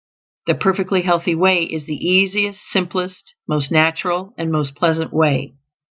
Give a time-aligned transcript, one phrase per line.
[0.47, 5.53] The perfectly healthy way is the easiest, simplest, most natural, and most pleasant way.